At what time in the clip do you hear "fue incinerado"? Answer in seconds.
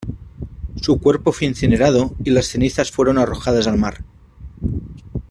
1.31-2.15